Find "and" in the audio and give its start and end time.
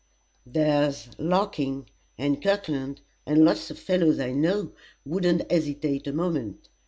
2.17-2.41, 3.27-3.45